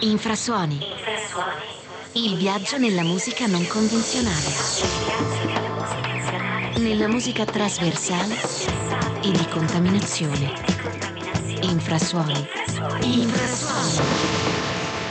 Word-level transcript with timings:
Infrasuoni. 0.00 0.78
Il 2.12 2.36
viaggio 2.36 2.76
nella 2.76 3.02
musica 3.02 3.46
non 3.46 3.66
convenzionale. 3.66 4.44
Nella 6.76 7.08
musica 7.08 7.46
trasversale 7.46 8.34
e 9.22 9.30
di 9.30 9.48
contaminazione. 9.48 10.52
Infrasuoni. 11.62 12.46
Infrasuoni. 13.00 14.06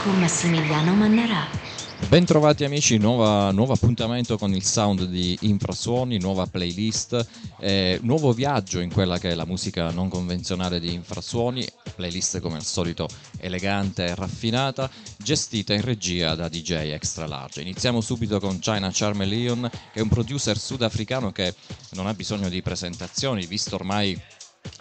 Con 0.04 0.20
Massimiliano 0.20 0.94
Mannarà. 0.94 1.65
Bentrovati 2.04 2.62
amici, 2.62 2.98
nuova, 2.98 3.50
nuovo 3.50 3.72
appuntamento 3.72 4.38
con 4.38 4.54
il 4.54 4.62
sound 4.62 5.06
di 5.06 5.36
Infrasuoni, 5.40 6.20
nuova 6.20 6.46
playlist, 6.46 7.26
eh, 7.58 7.98
nuovo 8.02 8.32
viaggio 8.32 8.78
in 8.78 8.92
quella 8.92 9.18
che 9.18 9.30
è 9.30 9.34
la 9.34 9.44
musica 9.44 9.90
non 9.90 10.08
convenzionale 10.08 10.78
di 10.78 10.92
Infrasuoni, 10.92 11.66
playlist 11.96 12.38
come 12.38 12.56
al 12.56 12.64
solito 12.64 13.08
elegante 13.38 14.04
e 14.04 14.14
raffinata, 14.14 14.88
gestita 15.16 15.74
in 15.74 15.80
regia 15.80 16.36
da 16.36 16.48
DJ 16.48 16.92
Extra 16.92 17.26
Large. 17.26 17.62
Iniziamo 17.62 18.00
subito 18.00 18.38
con 18.38 18.60
China 18.60 18.90
Charmeleon, 18.92 19.68
che 19.92 19.98
è 19.98 20.02
un 20.02 20.08
producer 20.08 20.56
sudafricano 20.56 21.32
che 21.32 21.56
non 21.92 22.06
ha 22.06 22.14
bisogno 22.14 22.48
di 22.48 22.62
presentazioni, 22.62 23.46
visto 23.46 23.74
ormai 23.74 24.16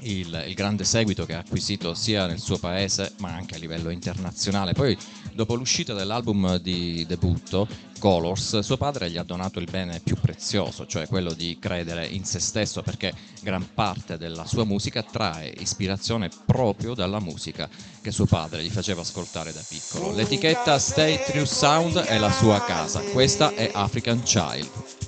il, 0.01 0.45
il, 0.47 0.53
grande 0.53 0.83
seguito 0.83 1.25
che 1.25 1.33
ha 1.33 1.39
acquisito 1.39 1.93
sia 1.93 2.25
nel 2.25 2.39
suo 2.39 2.57
paese 2.57 3.13
ma 3.19 3.33
anche 3.33 3.55
a 3.55 3.57
livello 3.57 3.89
internazionale. 3.89 4.73
Poi 4.73 4.97
dopo 5.33 5.55
l'uscita 5.55 5.93
dell'album 5.93 6.57
di 6.57 7.05
debutto, 7.07 7.67
Colors, 7.99 8.59
suo 8.59 8.77
padre 8.77 9.09
gli 9.09 9.17
ha 9.17 9.23
donato 9.23 9.59
il 9.59 9.69
bene 9.69 9.99
più 10.03 10.15
prezioso, 10.15 10.85
cioè 10.85 11.07
quello 11.07 11.33
di 11.33 11.57
credere 11.59 12.05
in 12.05 12.25
se 12.25 12.39
stesso 12.39 12.81
perché 12.81 13.13
gran 13.41 13.73
parte 13.73 14.17
della 14.17 14.45
sua 14.45 14.65
musica 14.65 15.01
trae 15.01 15.53
ispirazione 15.59 16.29
proprio 16.45 16.93
dalla 16.93 17.19
musica 17.19 17.69
che 18.01 18.11
suo 18.11 18.25
padre 18.25 18.63
gli 18.63 18.69
faceva 18.69 19.01
ascoltare 19.01 19.53
da 19.53 19.63
piccolo. 19.67 20.13
L'etichetta 20.13 20.77
Stay 20.77 21.19
True 21.25 21.45
Sound 21.45 21.97
è 21.97 22.17
la 22.17 22.31
sua 22.31 22.63
casa, 22.63 22.99
questa 22.99 23.53
è 23.55 23.71
African 23.73 24.21
Child. 24.23 25.04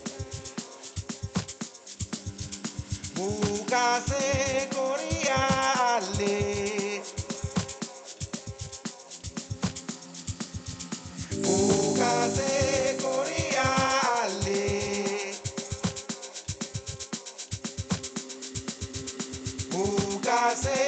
কাছে 3.78 4.26
করিয়া 4.76 5.42
আলে 5.88 6.40
কাছে 12.00 12.54
করিয়া 13.04 13.70
আলে 14.16 14.68
কাছে 20.26 20.87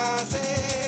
casé. 0.00 0.79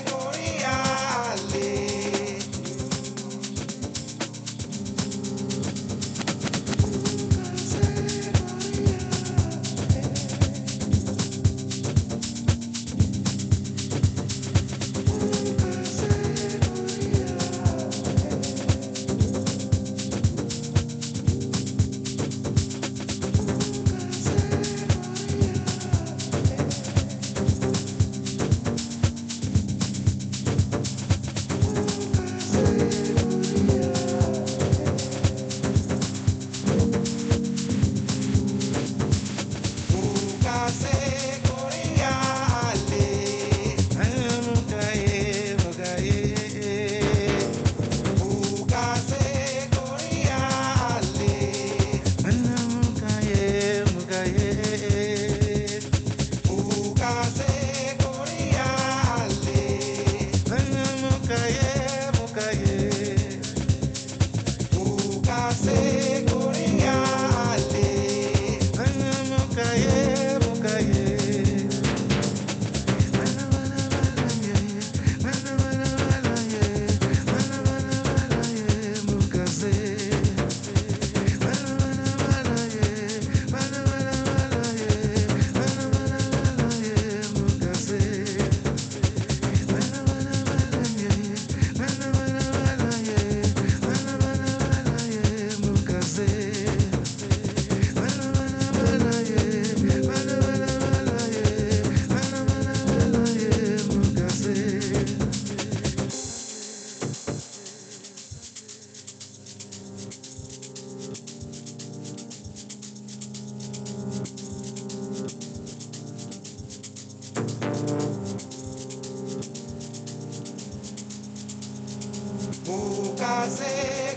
I 123.42 123.48
say. 123.48 124.11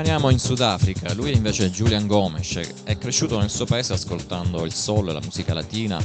Rimaniamo 0.00 0.30
in 0.30 0.38
Sudafrica, 0.38 1.12
lui 1.12 1.34
invece 1.34 1.66
è 1.66 1.68
Julian 1.68 2.06
Gomes, 2.06 2.58
è 2.84 2.96
cresciuto 2.96 3.38
nel 3.38 3.50
suo 3.50 3.66
paese 3.66 3.92
ascoltando 3.92 4.64
il 4.64 4.72
soul, 4.72 5.12
la 5.12 5.20
musica 5.22 5.52
latina, 5.52 6.02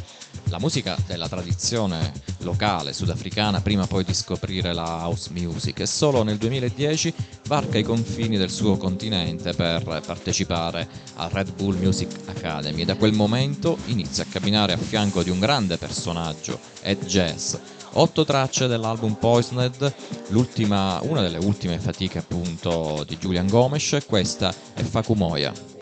la 0.50 0.60
musica 0.60 0.98
della 1.08 1.30
tradizione 1.30 2.12
locale 2.40 2.92
sudafricana 2.92 3.62
prima 3.62 3.88
poi 3.88 4.04
di 4.04 4.14
scoprire 4.14 4.74
la 4.74 4.84
house 4.84 5.30
music. 5.32 5.80
E 5.80 5.86
solo 5.86 6.24
nel 6.24 6.36
2010 6.36 7.14
varca 7.48 7.78
i 7.78 7.84
confini 7.84 8.36
del 8.36 8.52
suo 8.52 8.76
continente 8.76 9.54
per 9.54 10.02
partecipare 10.06 10.86
al 11.16 11.30
Red 11.30 11.54
Bull 11.54 11.78
Music 11.78 12.10
Academy. 12.26 12.82
E 12.82 12.86
da 12.86 12.98
quel 12.98 13.14
momento 13.14 13.78
inizia 13.86 14.24
a 14.24 14.28
camminare 14.30 14.74
a 14.74 14.78
fianco 14.78 15.24
di 15.24 15.30
un 15.30 15.40
grande 15.40 15.78
personaggio, 15.78 16.60
Ed 16.82 17.06
Jazz, 17.06 17.56
Otto 17.98 18.26
tracce 18.26 18.68
dell'album 18.68 19.14
Poisoned, 19.14 19.94
una 21.04 21.22
delle 21.22 21.38
ultime 21.38 21.80
fatiche 21.80 22.18
appunto 22.18 23.06
di 23.08 23.18
Julian 23.18 23.48
Gomes, 23.48 24.00
questa 24.06 24.54
è 24.74 24.82
Fakumoya. 24.82 25.75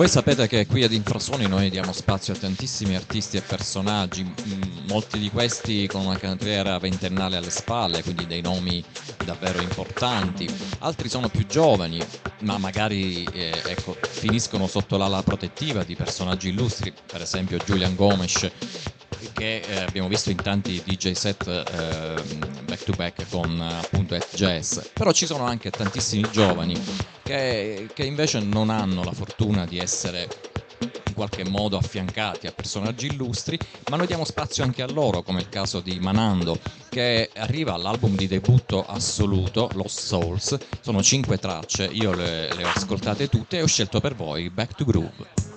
Voi 0.00 0.08
sapete 0.08 0.46
che 0.46 0.66
qui 0.66 0.82
ad 0.82 0.94
Infrasuoni 0.94 1.46
noi 1.46 1.68
diamo 1.68 1.92
spazio 1.92 2.32
a 2.32 2.36
tantissimi 2.38 2.96
artisti 2.96 3.36
e 3.36 3.42
personaggi, 3.42 4.26
molti 4.88 5.18
di 5.18 5.28
questi 5.28 5.86
con 5.88 6.06
una 6.06 6.16
carriera 6.16 6.78
ventennale 6.78 7.36
alle 7.36 7.50
spalle, 7.50 8.02
quindi 8.02 8.26
dei 8.26 8.40
nomi 8.40 8.82
davvero 9.26 9.60
importanti, 9.60 10.48
altri 10.78 11.10
sono 11.10 11.28
più 11.28 11.46
giovani, 11.46 12.00
ma 12.44 12.56
magari 12.56 13.24
eh, 13.24 13.60
ecco, 13.66 13.94
finiscono 14.00 14.66
sotto 14.68 14.96
l'ala 14.96 15.22
protettiva 15.22 15.84
di 15.84 15.94
personaggi 15.94 16.48
illustri, 16.48 16.94
per 17.04 17.20
esempio 17.20 17.58
Julian 17.58 17.94
Gomes 17.94 18.50
che 19.34 19.58
eh, 19.58 19.80
abbiamo 19.80 20.08
visto 20.08 20.30
in 20.30 20.36
tanti 20.36 20.82
DJ 20.82 21.12
set 21.12 21.46
eh, 21.46 22.22
back 22.64 22.84
to 22.84 22.92
back 22.92 23.28
con 23.28 23.60
appunto 23.60 24.16
Jazz, 24.34 24.78
però 24.94 25.12
ci 25.12 25.26
sono 25.26 25.44
anche 25.44 25.70
tantissimi 25.70 26.26
giovani 26.32 26.74
che, 27.30 27.88
che 27.94 28.04
invece 28.04 28.40
non 28.40 28.70
hanno 28.70 29.04
la 29.04 29.12
fortuna 29.12 29.64
di 29.64 29.78
essere 29.78 30.28
in 30.80 31.14
qualche 31.14 31.44
modo 31.44 31.76
affiancati 31.76 32.48
a 32.48 32.52
personaggi 32.52 33.06
illustri, 33.06 33.58
ma 33.88 33.96
noi 33.96 34.06
diamo 34.08 34.24
spazio 34.24 34.64
anche 34.64 34.82
a 34.82 34.88
loro, 34.90 35.22
come 35.22 35.40
il 35.40 35.48
caso 35.48 35.80
di 35.80 36.00
Manando, 36.00 36.58
che 36.88 37.30
arriva 37.36 37.74
all'album 37.74 38.16
di 38.16 38.26
debutto 38.26 38.84
assoluto, 38.84 39.70
Lost 39.74 40.00
Souls. 40.00 40.58
Sono 40.80 41.02
cinque 41.02 41.38
tracce, 41.38 41.84
io 41.84 42.12
le, 42.12 42.52
le 42.52 42.64
ho 42.64 42.68
ascoltate 42.68 43.28
tutte 43.28 43.58
e 43.58 43.62
ho 43.62 43.66
scelto 43.66 44.00
per 44.00 44.16
voi 44.16 44.50
Back 44.50 44.74
to 44.74 44.84
Groove. 44.84 45.49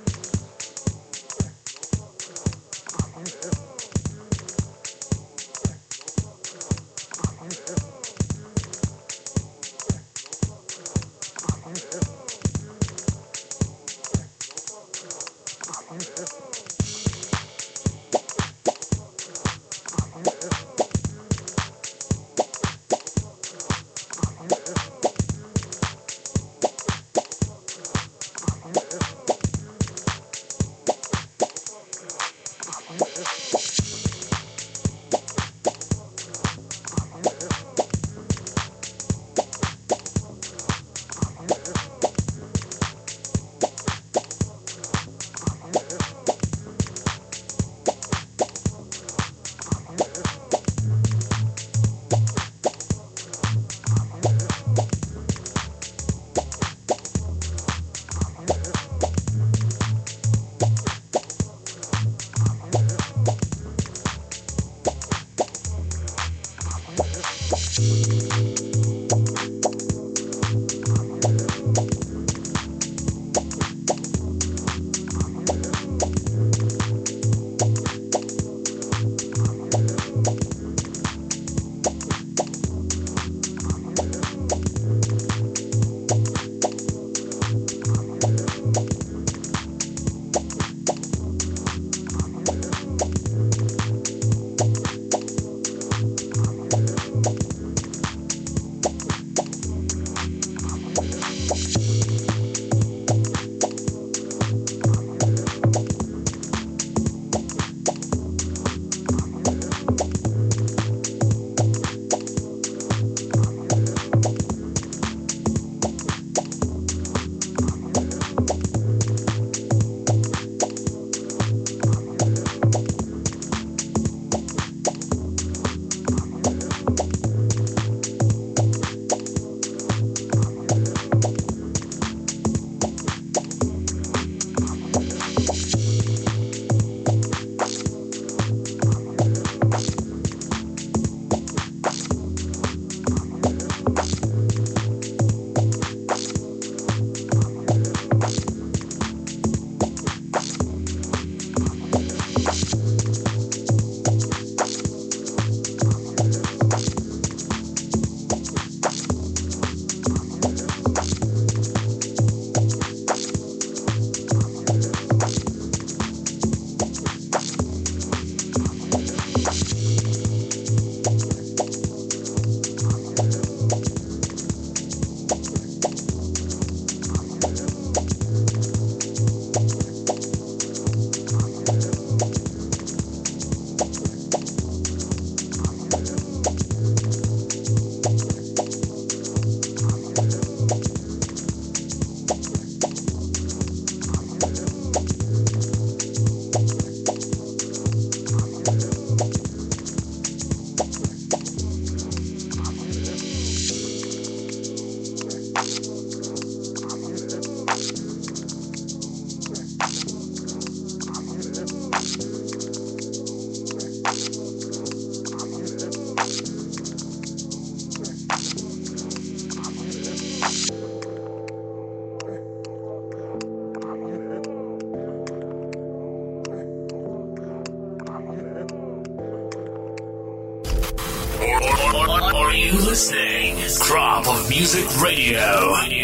Music 234.48 234.86
Radio. 235.02 236.03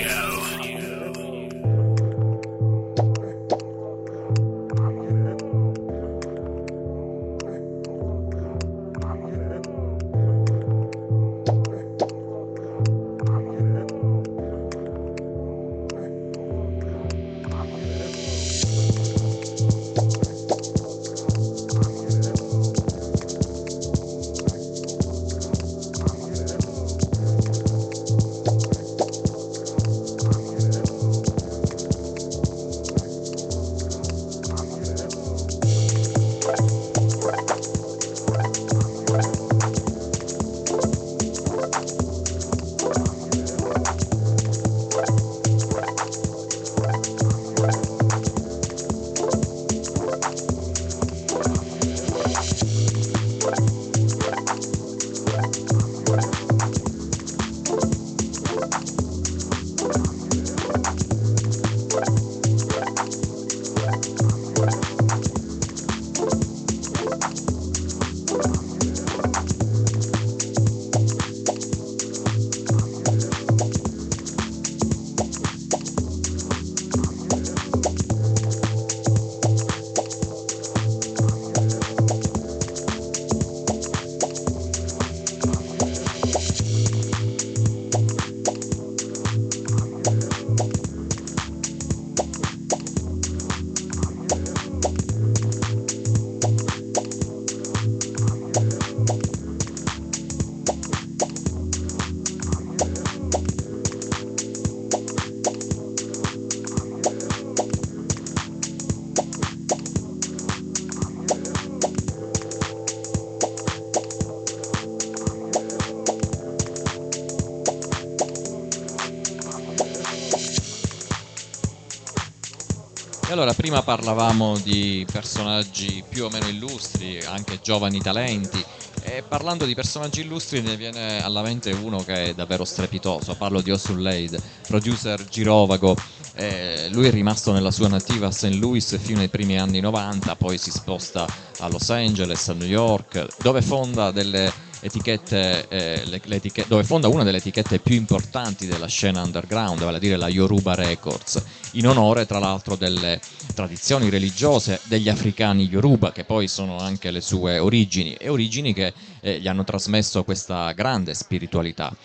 Prima 123.60 123.84
parlavamo 123.84 124.58
di 124.60 125.06
personaggi 125.12 126.02
più 126.08 126.24
o 126.24 126.30
meno 126.30 126.48
illustri, 126.48 127.22
anche 127.26 127.60
giovani 127.62 128.00
talenti, 128.00 128.64
e 129.02 129.22
parlando 129.28 129.66
di 129.66 129.76
personaggi 129.76 130.22
illustri 130.22 130.62
ne 130.62 130.78
viene 130.78 131.22
alla 131.22 131.42
mente 131.42 131.74
uno 131.74 131.98
che 131.98 132.28
è 132.28 132.34
davvero 132.34 132.64
strepitoso, 132.64 133.36
parlo 133.36 133.60
di 133.60 133.70
Osun 133.70 134.00
Leid, 134.00 134.42
producer 134.66 135.26
girovago, 135.26 135.94
eh, 136.36 136.88
lui 136.92 137.08
è 137.08 137.12
rimasto 137.12 137.52
nella 137.52 137.72
sua 137.72 137.90
nativa 137.90 138.32
St. 138.32 138.54
Louis 138.54 138.98
fino 138.98 139.20
ai 139.20 139.28
primi 139.28 139.60
anni 139.60 139.82
90, 139.82 140.38
poi 140.38 140.58
si 140.58 140.72
sposta 140.72 141.28
a 141.58 141.68
Los 141.68 141.90
Angeles, 141.90 142.48
a 142.48 142.54
New 142.54 142.66
York, 142.66 143.28
dove 143.42 143.62
fonda 143.62 144.12
delle 144.12 144.54
etichette, 144.80 145.68
eh, 145.68 146.06
le, 146.06 146.22
le 146.24 146.42
dove 146.66 146.84
fonda 146.86 147.10
una 147.10 147.24
delle 147.24 147.38
etichette 147.38 147.80
più 147.80 147.96
importanti 147.96 148.66
della 148.66 148.88
scena 148.88 149.22
underground, 149.22 149.84
vale 149.84 149.98
a 149.98 150.00
dire 150.00 150.16
la 150.16 150.30
Yoruba 150.30 150.76
Records, 150.76 151.44
in 151.74 151.88
onore 151.88 152.26
tra 152.26 152.40
l'altro 152.40 152.76
delle 152.76 153.20
tradizioni 153.54 154.10
religiose 154.10 154.80
degli 154.86 155.10
africani 155.10 155.68
Yoruba, 155.68 156.12
che 156.12 156.24
poi 156.24 156.48
sono 156.48 156.78
anche 156.78 157.12
le 157.12 157.22
sue 157.22 157.60
origini, 157.60 158.14
e 158.14 158.30
origini 158.30 158.74
che 158.74 158.94
eh, 159.22 159.40
gli 159.40 159.48
hanno 159.48 159.64
trasmesso 159.64 160.24
questa 160.24 160.72
grande 160.72 161.14
spiritualità. 161.14 161.96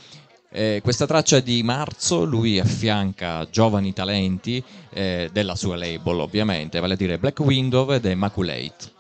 Eh, 0.51 0.81
questa 0.85 1.07
traccia 1.07 1.41
di 1.41 1.63
marzo 1.65 2.25
lui 2.25 2.61
affianca 2.61 3.49
giovani 3.51 3.93
talenti 3.93 4.63
eh, 4.91 5.29
della 5.33 5.57
sua 5.57 5.77
label 5.77 6.21
ovviamente, 6.21 6.79
vale 6.79 6.95
a 6.95 6.97
dire 6.97 7.19
Black 7.19 7.41
Window 7.41 7.91
ed 7.93 8.05
Immaculate. 8.05 8.94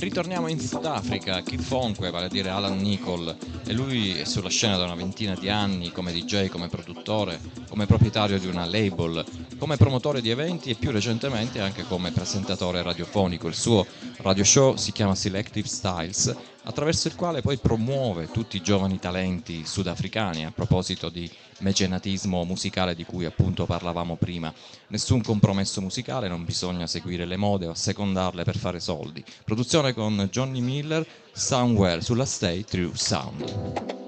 Ritorniamo 0.00 0.48
in 0.48 0.58
Sudafrica, 0.58 1.42
Kifonque, 1.42 2.10
vale 2.10 2.24
a 2.24 2.28
dire 2.28 2.48
Alan 2.48 2.78
Nicol, 2.78 3.36
e 3.66 3.72
lui 3.74 4.18
è 4.18 4.24
sulla 4.24 4.48
scena 4.48 4.78
da 4.78 4.84
una 4.84 4.94
ventina 4.94 5.34
di 5.34 5.50
anni 5.50 5.92
come 5.92 6.10
DJ, 6.12 6.48
come 6.48 6.68
produttore, 6.68 7.38
come 7.68 7.84
proprietario 7.84 8.38
di 8.38 8.46
una 8.46 8.64
label, 8.64 9.22
come 9.58 9.76
promotore 9.76 10.22
di 10.22 10.30
eventi 10.30 10.70
e 10.70 10.74
più 10.74 10.90
recentemente 10.90 11.60
anche 11.60 11.84
come 11.84 12.12
presentatore 12.12 12.82
radiofonico. 12.82 13.46
Il 13.46 13.54
suo 13.54 13.86
radio 14.22 14.44
show 14.44 14.76
si 14.76 14.92
chiama 14.92 15.14
Selective 15.14 15.66
Styles, 15.66 16.34
attraverso 16.64 17.08
il 17.08 17.14
quale 17.14 17.40
poi 17.40 17.56
promuove 17.56 18.30
tutti 18.30 18.56
i 18.56 18.62
giovani 18.62 18.98
talenti 18.98 19.64
sudafricani 19.64 20.44
a 20.44 20.52
proposito 20.52 21.08
di 21.08 21.30
mecenatismo 21.60 22.44
musicale 22.44 22.94
di 22.94 23.04
cui 23.04 23.24
appunto 23.24 23.66
parlavamo 23.66 24.16
prima. 24.16 24.52
Nessun 24.88 25.22
compromesso 25.22 25.80
musicale, 25.80 26.28
non 26.28 26.44
bisogna 26.44 26.86
seguire 26.86 27.24
le 27.24 27.36
mode 27.36 27.66
o 27.66 27.74
secondarle 27.74 28.44
per 28.44 28.56
fare 28.56 28.80
soldi. 28.80 29.24
Produzione 29.44 29.94
con 29.94 30.28
Johnny 30.30 30.60
Miller, 30.60 31.06
Somewhere 31.32 32.02
sulla 32.02 32.26
Stay 32.26 32.64
True 32.64 32.92
Sound. 32.94 33.99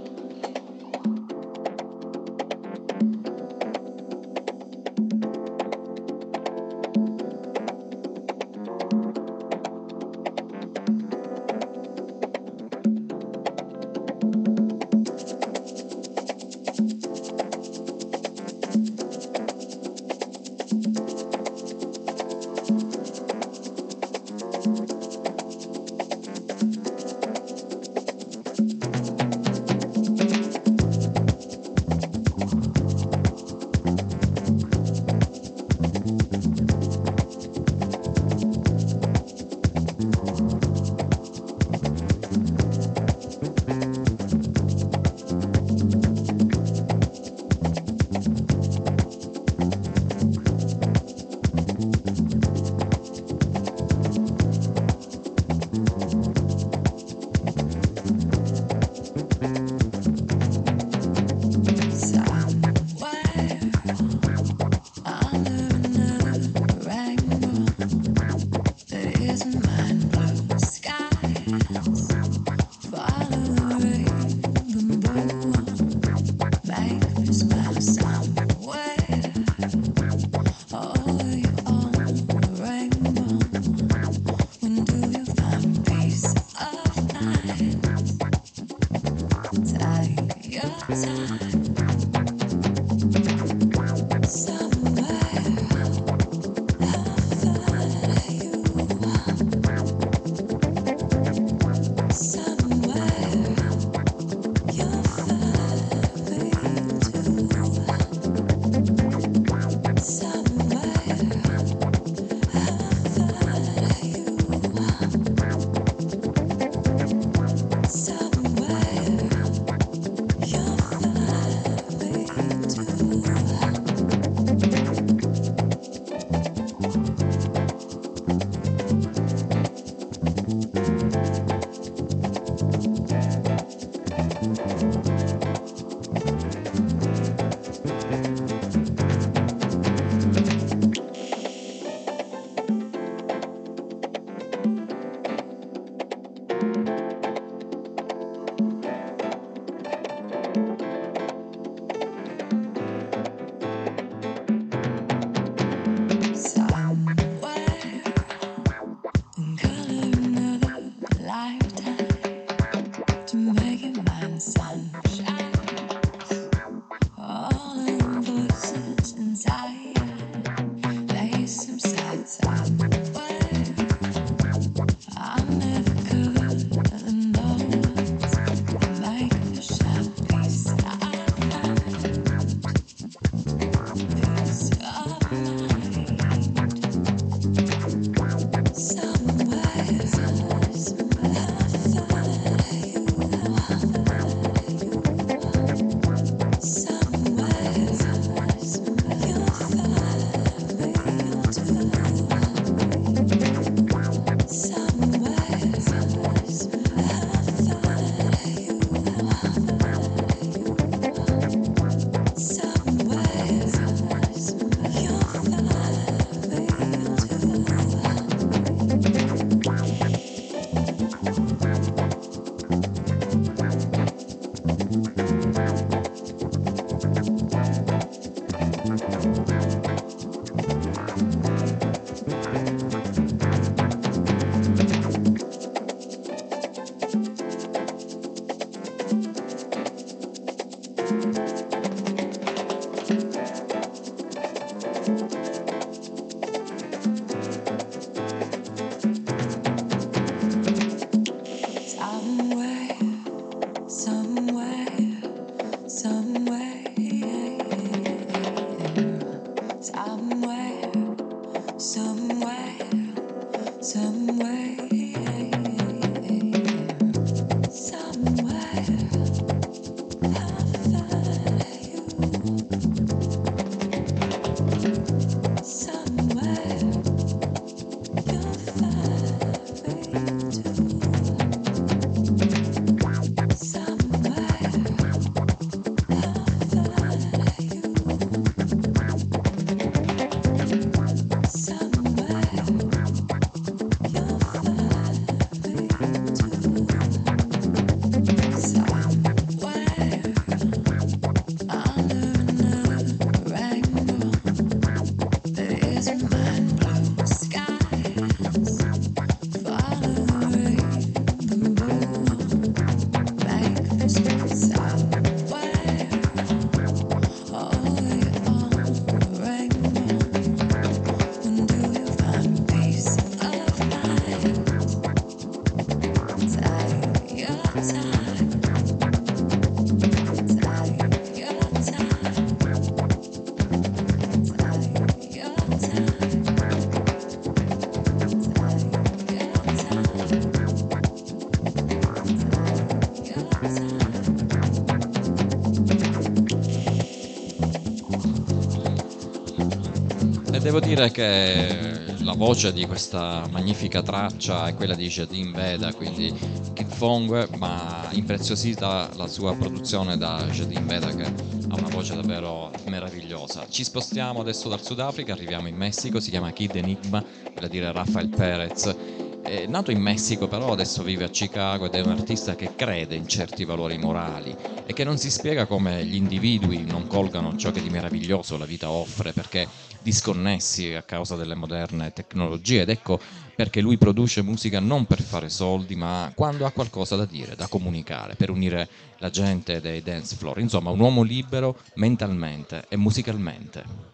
Devo 350.73 350.87
dire 350.87 351.11
che 351.11 352.15
la 352.21 352.33
voce 352.33 352.73
di 352.73 352.87
questa 352.87 353.47
magnifica 353.51 354.01
traccia 354.01 354.69
è 354.69 354.75
quella 354.75 354.95
di 354.95 355.07
Jadin 355.07 355.53
Veda, 355.53 355.93
quindi 355.93 356.33
Kid 356.73 356.91
Fong, 356.91 357.57
ma 357.57 358.09
impreziosita 358.13 359.11
la 359.17 359.27
sua 359.27 359.55
produzione 359.55 360.17
da 360.17 360.47
Jadin 360.51 360.87
Veda 360.87 361.09
che 361.09 361.25
ha 361.25 361.77
una 361.77 361.89
voce 361.91 362.15
davvero 362.15 362.73
meravigliosa. 362.87 363.67
Ci 363.69 363.85
spostiamo 363.85 364.41
adesso 364.41 364.71
dal 364.71 364.83
Sudafrica, 364.83 365.35
arriviamo 365.35 365.69
in 365.69 365.77
Messico, 365.77 366.21
si 366.21 366.31
chiama 366.31 366.51
Kid 366.53 366.75
Enigma, 366.75 367.23
vuol 367.55 367.69
dire 367.69 367.93
Rafael 367.93 368.31
Perez 368.31 368.97
è 369.43 369.67
nato 369.67 369.91
in 369.91 370.01
Messico, 370.01 370.47
però 370.47 370.73
adesso 370.73 371.03
vive 371.03 371.25
a 371.25 371.29
Chicago 371.29 371.87
ed 371.87 371.95
è 371.95 372.01
un 372.01 372.11
artista 372.13 372.55
che 372.55 372.75
crede 372.77 373.17
in 373.17 373.27
certi 373.27 373.65
valori 373.65 373.99
morali 373.99 374.57
e 374.87 374.93
che 374.93 375.05
non 375.05 375.19
si 375.19 375.31
spiega 375.31 375.67
come 375.67 376.05
gli 376.05 376.15
individui 376.15 376.85
non 376.85 377.07
colgano 377.07 377.57
ciò 377.57 377.71
che 377.73 377.83
di 377.83 377.91
meraviglioso 377.91 378.57
la 378.57 378.65
vita 378.65 378.91
offre 378.91 379.33
perché 379.33 379.67
disconnessi 380.03 380.93
a 380.93 381.03
causa 381.03 381.37
delle 381.37 381.55
moderne 381.55 382.13
tecnologie 382.13 382.83
ed 382.83 382.89
ecco 382.89 383.21
perché 383.55 383.81
lui 383.81 383.99
produce 383.99 384.43
musica 384.43 384.81
non 384.81 385.07
per 385.07 385.21
fare 385.21 385.49
soldi 385.49 385.95
ma 385.95 386.33
quando 386.35 386.67
ha 386.67 386.71
qualcosa 386.71 387.17
da 387.17 387.25
dire, 387.25 387.55
da 387.55 387.69
comunicare, 387.69 388.35
per 388.35 388.51
unire 388.51 388.89
la 389.19 389.31
gente 389.31 389.81
dei 389.81 390.03
dance 390.03 390.37
floor. 390.37 390.59
Insomma, 390.59 390.91
un 390.91 391.01
uomo 391.01 391.23
libero 391.23 391.79
mentalmente 391.95 392.85
e 392.89 392.97
musicalmente. 392.97 394.12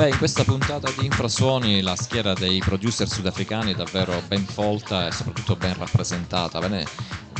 Beh, 0.00 0.08
in 0.08 0.16
questa 0.16 0.44
puntata 0.44 0.90
di 0.96 1.04
Infrasuoni 1.04 1.82
la 1.82 1.94
schiera 1.94 2.32
dei 2.32 2.58
producer 2.58 3.06
sudafricani 3.06 3.72
è 3.72 3.74
davvero 3.74 4.22
ben 4.26 4.46
folta 4.46 5.06
e 5.06 5.12
soprattutto 5.12 5.56
ben 5.56 5.74
rappresentata. 5.74 6.58
Ve 6.58 6.68
ne, 6.68 6.86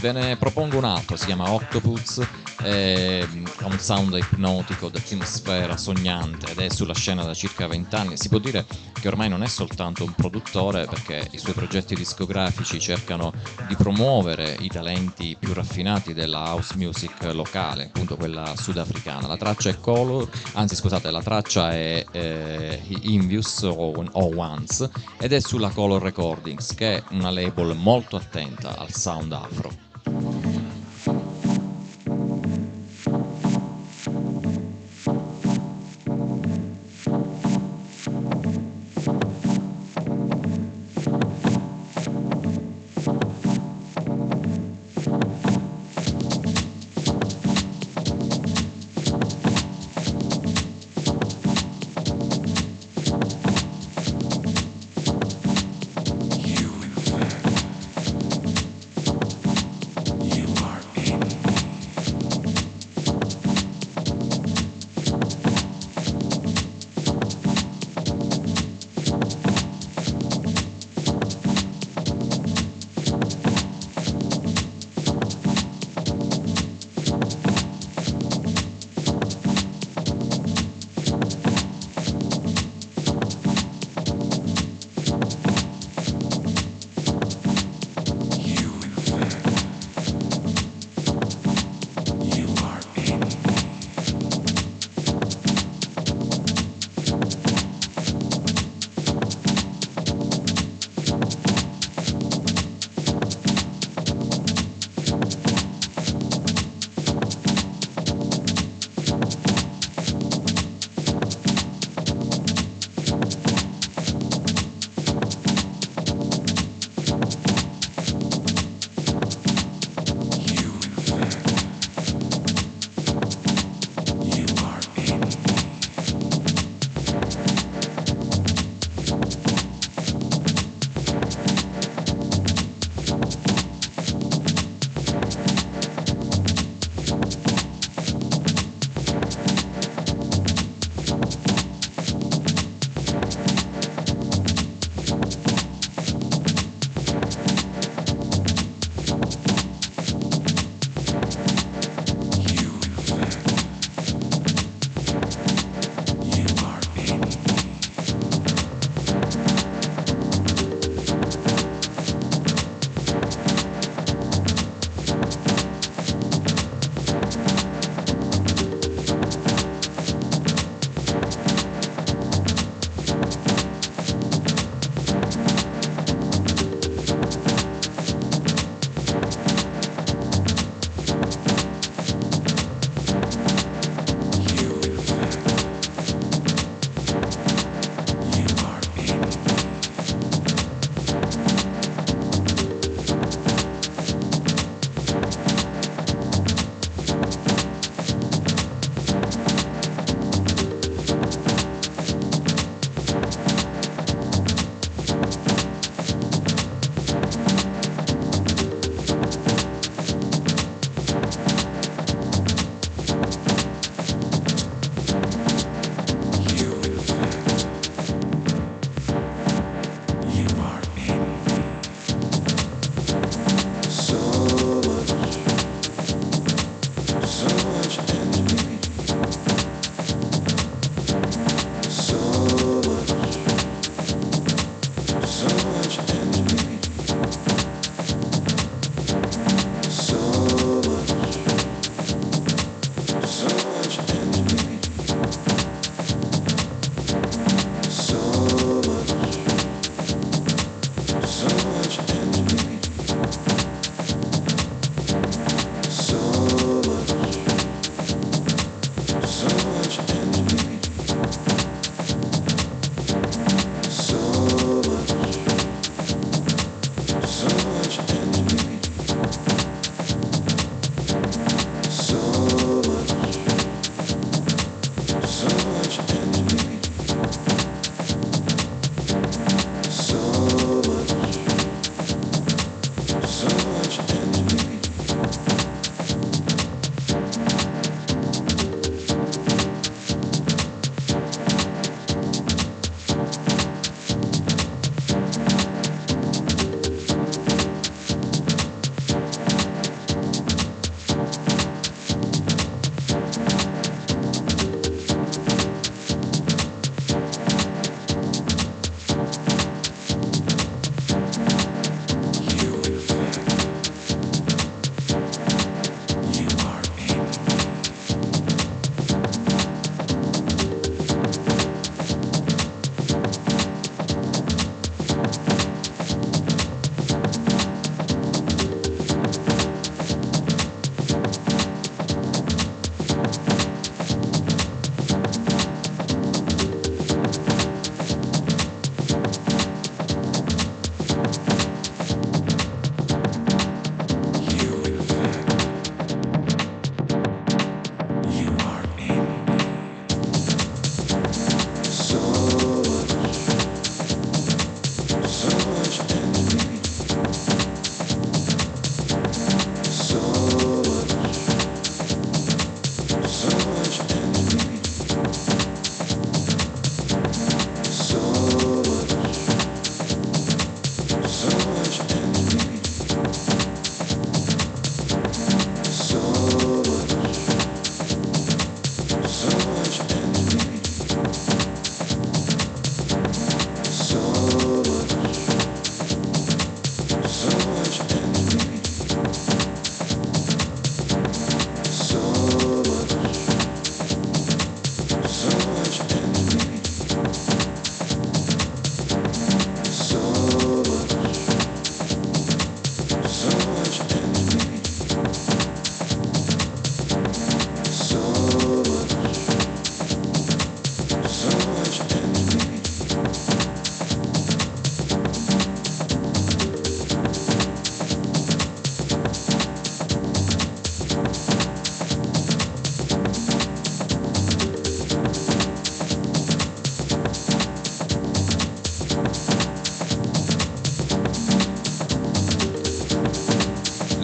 ve 0.03 0.13
ne 0.13 0.37
propongo 0.37 0.77
un 0.77 0.85
altro, 0.85 1.17
si 1.17 1.25
chiama 1.25 1.51
Octopus, 1.51 2.21
è, 2.63 3.27
ha 3.61 3.67
un 3.67 3.79
sound 3.79 4.15
ipnotico, 4.15 4.89
d'atmosfera 4.89 5.77
sognante 5.77 6.51
ed 6.51 6.59
è 6.59 6.69
sulla 6.69 6.95
scena 6.95 7.25
da 7.25 7.35
circa 7.35 7.67
20 7.67 7.95
anni. 7.95 8.17
Si 8.17 8.29
può 8.29 8.39
dire 8.39 8.67
che 9.01 9.09
ormai 9.09 9.29
non 9.29 9.43
è 9.43 9.49
soltanto 9.49 10.05
un 10.05 10.13
produttore 10.13 10.87
perché 10.87 11.29
i 11.31 11.39
suoi 11.39 11.55
progetti 11.55 11.95
discografici 11.95 12.79
cercano 12.81 13.33
di 13.67 13.77
promuovere 13.77 14.57
i 14.61 14.69
talenti 14.69 15.37
più 15.39 15.53
raffinati 15.53 16.13
della 16.13 16.53
house 16.53 16.75
music 16.77 17.23
locale, 17.33 17.85
appunto 17.85 18.17
quella 18.17 18.55
sudafricana. 18.57 19.27
La 19.27 19.37
traccia 19.37 19.71
è 19.71 19.79
Color, 19.79 20.29
anzi 20.55 20.75
scusate, 20.75 21.11
la 21.11 21.23
traccia 21.23 21.73
è 21.73 22.05
eh, 22.11 22.83
Invius 23.03 23.63
o, 23.63 23.93
o 24.11 24.37
Once 24.37 24.89
ed 25.19 25.33
è 25.33 25.41
sulla 25.41 25.71
Color 25.71 26.03
Recordings 26.03 26.75
che 26.75 26.97
è 26.97 27.03
una 27.11 27.31
label 27.31 27.75
molto 27.77 28.17
attenta 28.17 28.77
al 28.77 28.93
sound 28.93 29.33
afro. 29.33 29.90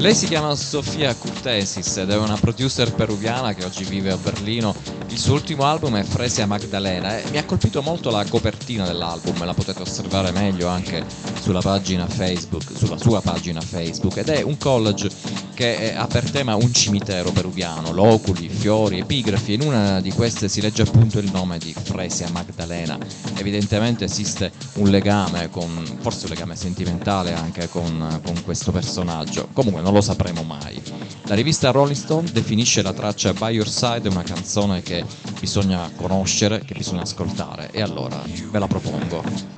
Lei 0.07 0.15
si 0.15 0.29
chiama 0.29 0.55
Sofia 0.55 1.13
Curtesis 1.17 1.97
ed 1.97 2.11
è 2.11 2.17
una 2.17 2.37
producer 2.37 2.95
peruviana 2.95 3.55
che 3.55 3.65
oggi 3.65 3.83
vive 3.83 4.13
a 4.13 4.17
Berlino. 4.17 4.73
Il 5.09 5.19
suo 5.19 5.35
ultimo 5.35 5.65
album 5.65 5.97
è 5.97 6.05
Fresia 6.05 6.47
Magdalena 6.47 7.19
e 7.19 7.29
mi 7.31 7.39
ha 7.39 7.45
colpito 7.45 7.83
molto 7.83 8.11
la 8.11 8.25
copertina 8.25 8.87
dell'album, 8.87 9.45
la 9.45 9.53
potete 9.53 9.83
osservare 9.83 10.31
meglio 10.31 10.69
anche 10.69 11.05
sulla 11.41 11.59
pagina 11.59 12.07
Facebook, 12.07 12.63
sulla 12.77 12.99
sua 12.99 13.21
pagina 13.21 13.61
Facebook 13.61 14.19
ed 14.19 14.29
è 14.29 14.43
un 14.43 14.57
college 14.59 15.11
che 15.57 15.95
ha 15.95 16.07
per 16.07 16.31
tema 16.31 16.55
un 16.55 16.71
cimitero 16.75 17.33
peruviano, 17.33 17.91
loculi, 17.91 18.47
fiori, 18.47 18.99
epigrafi 18.99 19.55
in 19.55 19.63
una 19.63 20.03
di 20.03 20.13
queste 20.13 20.49
si 20.49 20.61
legge 20.61 20.83
appunto 20.83 21.19
il 21.19 21.31
nome 21.33 21.57
di 21.57 21.73
Fresia 21.73 22.29
Magdalena. 22.29 22.99
Evidentemente 23.39 24.05
esiste 24.05 24.53
un 24.75 24.91
legame 24.91 25.49
con, 25.49 25.83
forse 26.01 26.27
un 26.27 26.33
legame 26.33 26.57
sentimentale 26.57 27.33
anche 27.33 27.71
con, 27.71 28.21
con 28.23 28.43
questo 28.45 28.71
personaggio. 28.71 29.49
Comunque 29.55 29.81
non 29.81 29.95
lo 29.95 30.03
sapremo 30.03 30.43
mai. 30.43 30.81
La 31.23 31.35
rivista 31.35 31.71
Rolling 31.71 31.97
Stone 31.97 32.31
definisce 32.31 32.83
la 32.83 32.93
traccia 32.93 33.33
By 33.33 33.55
Your 33.55 33.69
Side 33.69 34.11
una 34.11 34.23
canzone 34.23 34.83
che 34.83 35.07
bisogna 35.41 35.91
conoscere, 35.97 36.63
che 36.67 36.75
bisogna 36.75 37.03
ascoltare 37.03 37.71
e 37.71 37.81
allora 37.81 38.23
ve 38.51 38.59
la 38.59 38.67
propongo. 38.67 39.56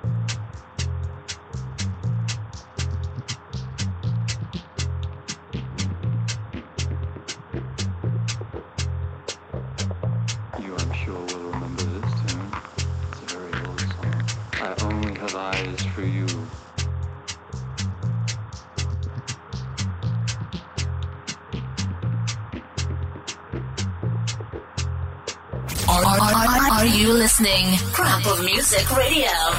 Music 28.70 28.94
Radio. 28.94 29.57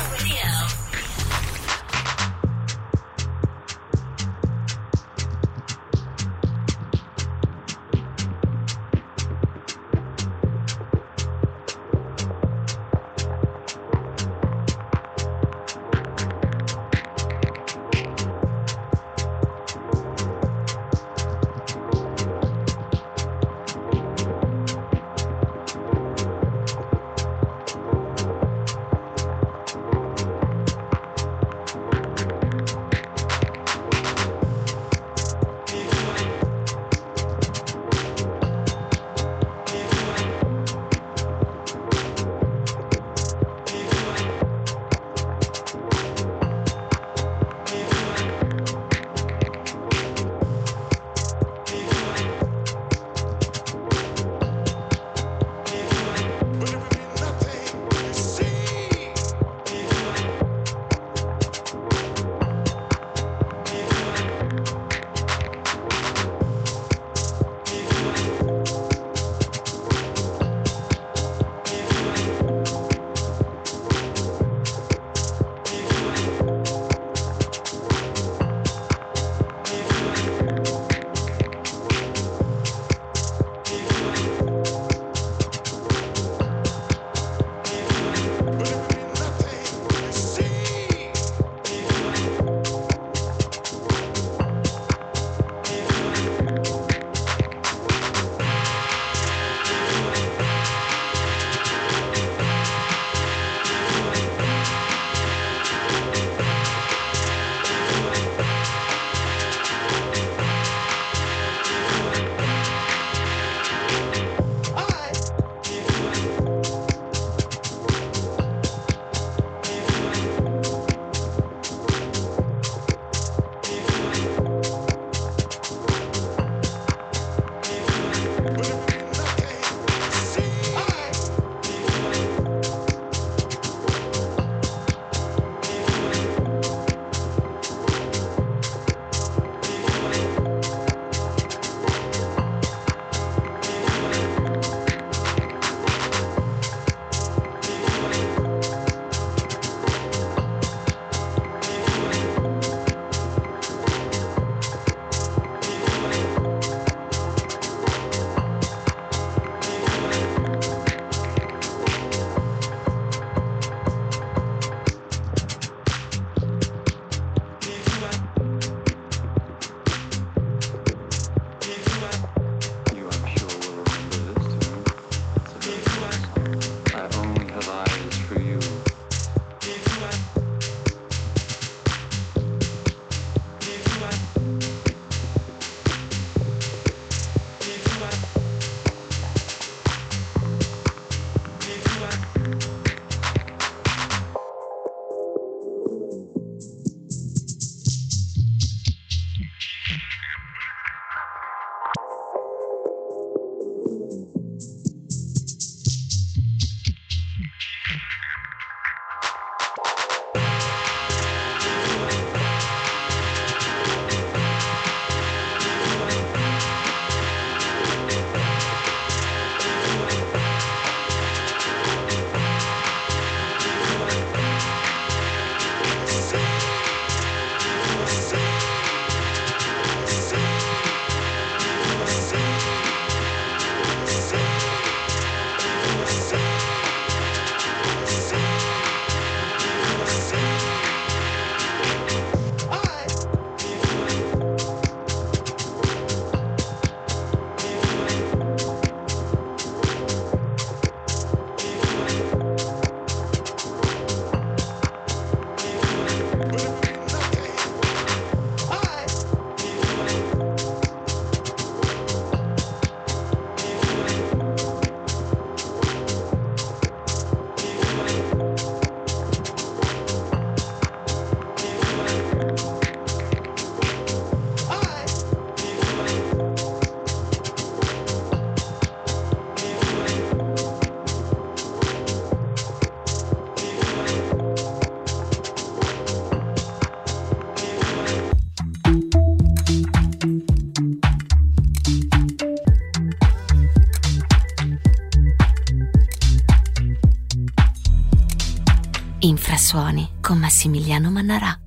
Infrasuoni 299.60 300.10
con 300.22 300.38
Massimiliano 300.38 301.12
Mannarà. 301.12 301.60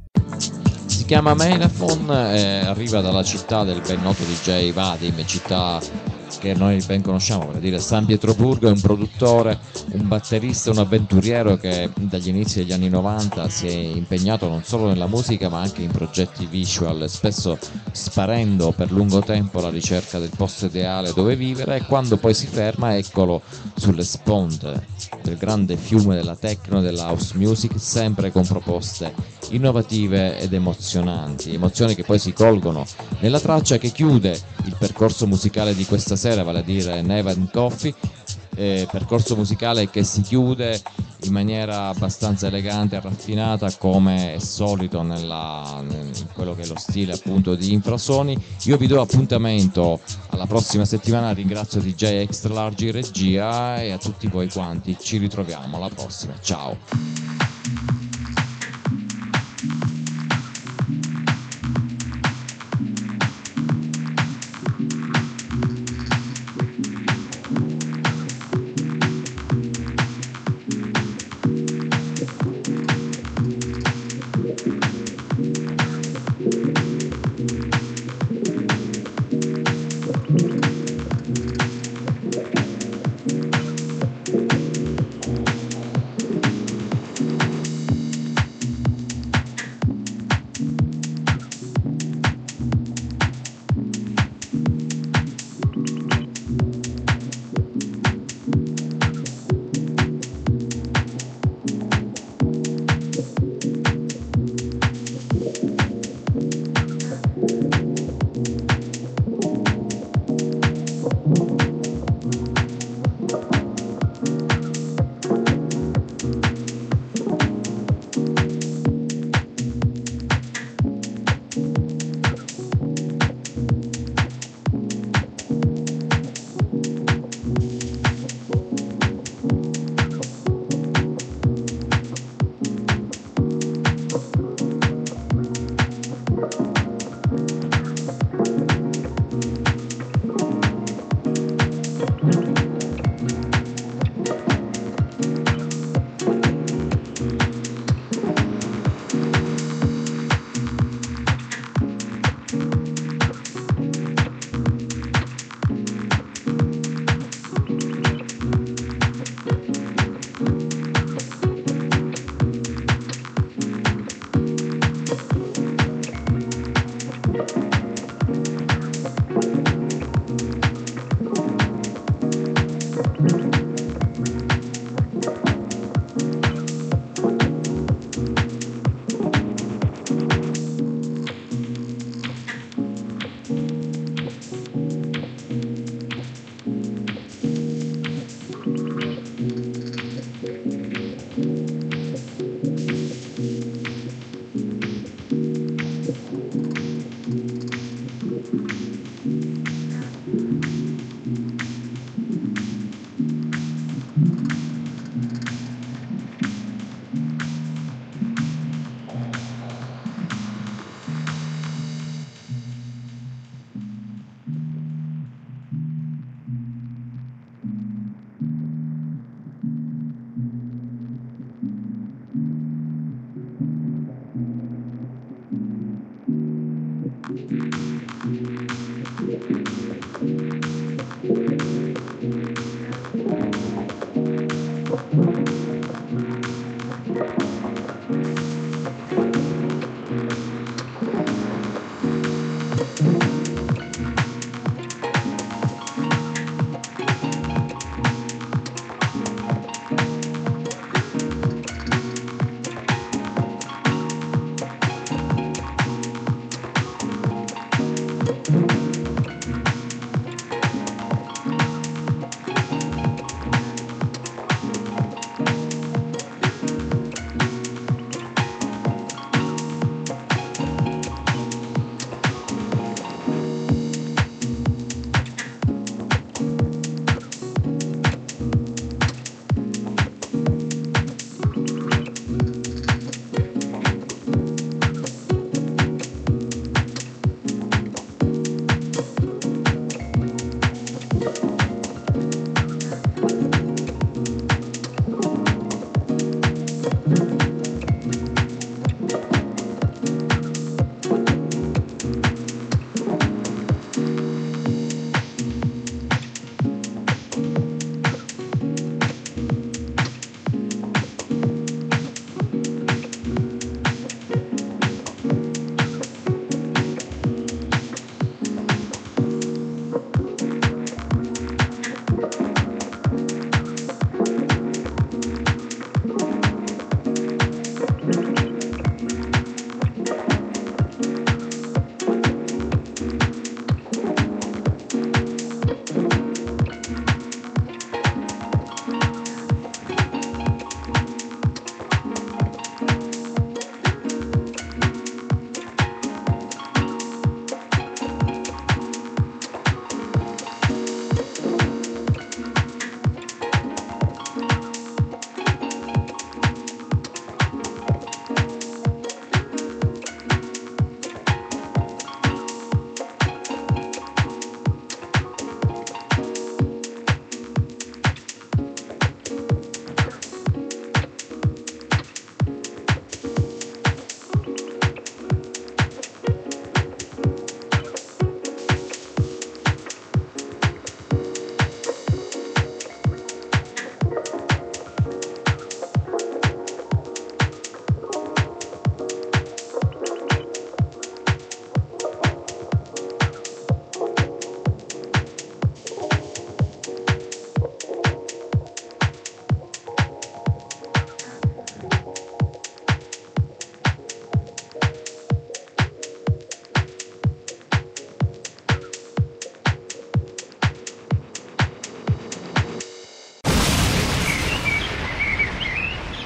Si 0.87 1.05
chiama 1.05 1.35
Melafon 1.35 2.11
e 2.11 2.61
arriva 2.65 3.03
dalla 3.03 3.23
città 3.23 3.65
del 3.65 3.83
ben 3.87 4.01
noto 4.01 4.23
DJ 4.25 4.73
Vadim, 4.73 5.23
città 5.27 5.79
che 6.43 6.55
noi 6.55 6.83
ben 6.85 7.03
conosciamo, 7.03 7.47
per 7.47 7.61
dire 7.61 7.79
San 7.79 8.05
Pietroburgo, 8.05 8.67
è 8.67 8.73
un 8.73 8.81
produttore, 8.81 9.61
un 9.93 10.09
batterista, 10.09 10.73
un 10.73 10.79
avventuriero 10.79 11.57
che 11.57 11.89
dagli 11.95 12.27
inizi 12.27 12.59
degli 12.59 12.73
anni 12.73 12.89
90 12.89 13.49
si 13.49 13.69
è 13.69 13.71
impegnato 13.71 14.49
non 14.49 14.65
solo 14.65 14.89
nella 14.89 15.07
musica 15.07 15.49
ma 15.49 15.61
anche 15.61 15.83
in 15.83 15.93
progetti 15.93 16.47
visual, 16.47 17.09
spesso 17.09 17.57
sparendo 17.93 18.73
per 18.73 18.91
lungo 18.91 19.21
tempo 19.21 19.61
alla 19.61 19.71
ricerca 19.71 20.19
del 20.19 20.33
posto 20.37 20.67
ideale 20.67 21.13
dove 21.15 21.37
vivere 21.37 21.77
e 21.77 21.83
quando 21.87 22.17
poi 22.17 22.35
si 22.35 22.49
ferma 22.49 22.97
eccolo 22.97 23.41
sulle 23.77 24.03
sponde 24.03 24.89
del 25.23 25.37
grande 25.37 25.77
fiume 25.77 26.17
della 26.17 26.35
techno 26.35 26.81
e 26.81 26.83
della 26.83 27.05
house 27.05 27.37
music, 27.37 27.79
sempre 27.79 28.33
con 28.33 28.45
proposte 28.45 29.32
innovative 29.55 30.39
ed 30.39 30.53
emozionanti, 30.53 31.55
emozioni 31.55 31.95
che 31.95 32.05
poi 32.05 32.19
si 32.19 32.33
colgono 32.33 32.87
nella 33.21 33.41
traccia 33.41 33.79
che 33.79 33.91
chiude 33.91 34.39
il 34.65 34.77
percorso 34.79 35.27
musicale 35.27 35.75
di 35.75 35.85
questa 35.85 36.17
sera, 36.17 36.43
vale 36.43 36.61
a 36.61 36.63
dire 36.63 37.03
Never 37.03 37.37
Coffee, 37.53 37.95
eh, 38.55 38.87
percorso 38.91 39.37
musicale 39.37 39.89
che 39.89 40.05
si 40.05 40.21
chiude 40.23 40.81
in 41.25 41.33
maniera 41.33 41.89
abbastanza 41.89 42.49
elegante 42.49 42.97
e 42.97 43.01
raffinata 43.01 43.71
come 43.77 44.35
è 44.35 44.39
solito 44.39 45.03
nella, 45.03 45.83
in 45.89 46.27
quello 46.33 46.55
che 46.55 46.63
è 46.63 46.67
lo 46.67 46.77
stile 46.77 47.13
appunto 47.13 47.55
di 47.55 47.73
Infrasoni. 47.73 48.37
Io 48.65 48.77
vi 48.77 48.87
do 48.87 49.01
appuntamento 49.01 50.01
alla 50.31 50.47
prossima 50.47 50.85
settimana, 50.85 51.33
ringrazio 51.33 51.81
DJ 51.81 52.03
Extra 52.23 52.53
Large 52.53 52.87
in 52.87 52.93
regia 52.93 53.81
e 53.81 53.93
a 53.93 53.99
tutti 53.99 54.27
voi 54.27 54.51
quanti, 54.51 54.97
ci 55.01 55.19
ritroviamo 55.19 55.77
alla 55.77 55.89
prossima, 55.89 56.35
ciao! 56.41 57.52